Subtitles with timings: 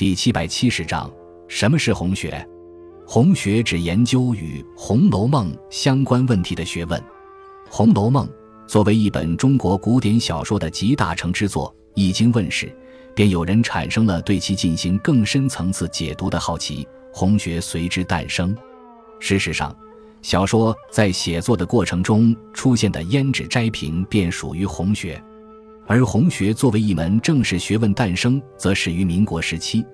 [0.00, 1.12] 第七百七十章：
[1.46, 2.48] 什么是红学？
[3.06, 6.98] 红学指研究与《红楼梦》相关问题的学问。
[7.68, 8.26] 《红楼梦》
[8.66, 12.74] 作为一本中国古典小说的集大成之作，一经问世，
[13.14, 18.56] 便有人产生了对其进行更深层次解读的好奇，红学随之诞生。
[19.18, 19.76] 事实上，
[20.22, 25.22] 小说在写作的过程中出现的胭脂摘评便属于红学。
[25.90, 29.84] 而红学作为一门正式学问诞生，则始于民国时期。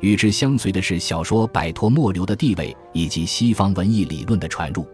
[0.00, 4.86] 与之相随的是小说摆脱末流的地位，以及西方文艺理论的传入。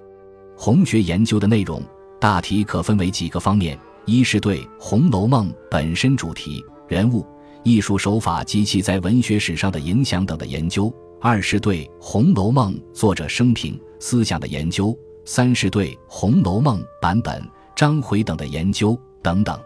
[0.57, 1.81] 红学研究的内容
[2.19, 7.25] 大体可分为几个方面：一是对《红楼梦》本身主题、人物、
[7.63, 14.93] 艺术手法及其在文学史上的影响等的研究；二是对《红楼梦》作者生平、思想的研究；
[15.25, 17.41] 三是对《红楼梦》版本、
[17.77, 19.57] 章回等的研究等等。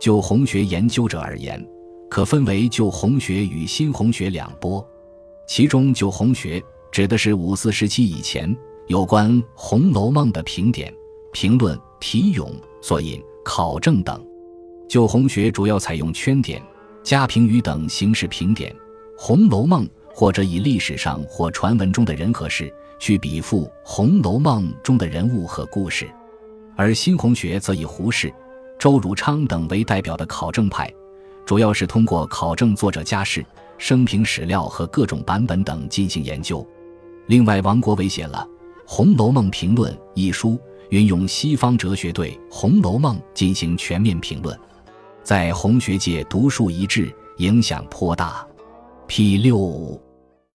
[0.00, 1.62] 就红学研究者而言，
[2.08, 4.84] 可分为旧红学与新红学两波。
[5.46, 6.60] 其中，旧红学
[6.90, 10.90] 指的是五四时期以前有关《红楼梦》的评点、
[11.32, 14.26] 评论、题咏、索引、考证等。
[14.88, 16.62] 旧红学主要采用圈点、
[17.02, 18.72] 加评语等形式评点
[19.18, 26.08] 《红楼梦》，或者以历史上或传闻中的人和事去比附《红楼梦》中的人物和故事。
[26.74, 28.32] 而新红学则以胡适。
[28.80, 30.90] 周汝昌等为代表的考证派，
[31.44, 33.44] 主要是通过考证作者家世、
[33.76, 36.66] 生平史料和各种版本等进行研究。
[37.26, 38.48] 另外，王国维写了
[38.86, 40.58] 《红楼梦评论》一书，
[40.88, 44.58] 运用西方哲学对《红楼梦》进行全面评论，
[45.22, 48.46] 在红学界独树一帜，影响颇大。
[49.06, 50.00] P 六五。